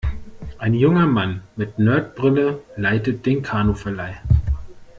Ein 0.57 0.73
junger 0.73 1.05
Mann 1.05 1.43
mit 1.55 1.77
Nerd-Brille 1.77 2.63
leitet 2.75 3.23
den 3.27 3.43
Kanuverleih. 3.43 4.17